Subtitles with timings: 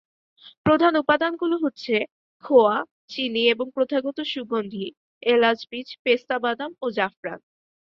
[0.65, 1.95] প্রধান উপাদানগুলো হচ্ছে
[2.43, 2.75] খোয়া,
[3.09, 4.85] চিনি এবং প্রথাগত সুগন্ধি,
[5.23, 7.39] এলাচ বীজ, পেস্তা বাদাম ও জাফরান।